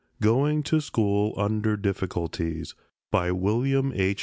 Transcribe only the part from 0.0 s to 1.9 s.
GOING TO SCHOOL UNDER